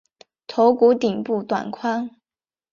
[0.47, 2.09] 头骨顶部短宽。